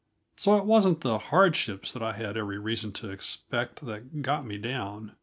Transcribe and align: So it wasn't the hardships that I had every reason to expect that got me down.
So 0.35 0.57
it 0.57 0.65
wasn't 0.65 1.01
the 1.01 1.19
hardships 1.19 1.91
that 1.91 2.01
I 2.01 2.13
had 2.13 2.35
every 2.35 2.57
reason 2.57 2.91
to 2.93 3.11
expect 3.11 3.85
that 3.85 4.23
got 4.23 4.47
me 4.47 4.57
down. 4.57 5.11